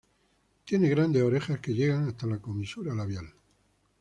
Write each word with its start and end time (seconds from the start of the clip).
Tiene 0.65 0.89
grandes 0.89 1.21
orejas 1.21 1.59
que 1.59 1.75
llegan 1.75 2.07
hasta 2.07 2.25
la 2.25 2.39
comisura 2.39 2.95
labial. 2.95 3.31